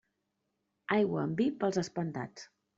[0.97, 2.53] Aigua amb vi, pels espantats.